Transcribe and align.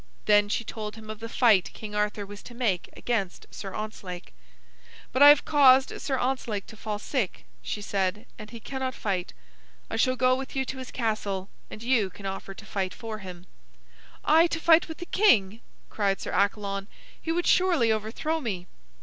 Then 0.25 0.49
she 0.49 0.63
told 0.63 0.95
him 0.95 1.11
of 1.11 1.19
the 1.19 1.29
fight 1.29 1.71
King 1.73 1.93
Arthur 1.93 2.25
was 2.25 2.41
to 2.41 2.55
make 2.55 2.89
against 2.97 3.45
Sir 3.51 3.71
Ontzlake. 3.75 4.33
"But 5.11 5.21
I 5.21 5.29
have 5.29 5.45
caused 5.45 6.01
Sir 6.01 6.17
Ontzlake 6.17 6.65
to 6.69 6.75
fall 6.75 6.97
sick," 6.97 7.45
she 7.61 7.83
said, 7.83 8.25
"and 8.39 8.49
he 8.49 8.59
cannot 8.59 8.95
fight. 8.95 9.33
I 9.91 9.97
shall 9.97 10.15
go 10.15 10.35
with 10.35 10.55
you 10.55 10.65
to 10.65 10.79
his 10.79 10.89
castle 10.89 11.49
and 11.69 11.83
you 11.83 12.09
can 12.09 12.25
offer 12.25 12.55
to 12.55 12.65
fight 12.65 12.95
for 12.95 13.19
him." 13.19 13.45
"I 14.25 14.47
to 14.47 14.59
fight 14.59 14.87
with 14.87 14.97
the 14.97 15.05
king!" 15.05 15.61
cried 15.91 16.19
Sir 16.19 16.31
Accalon. 16.31 16.87
"He 17.21 17.31
would 17.31 17.45
surely 17.45 17.91
overthrow 17.91 18.39
me." 18.39 18.65